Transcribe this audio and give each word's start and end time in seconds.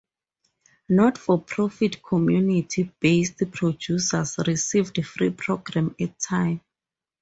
Not-for-profit 0.89 2.01
community 2.01 2.91
based 2.99 3.37
producers 3.51 4.35
received 4.47 5.05
free 5.05 5.29
program 5.29 5.91
airtime. 5.91 6.61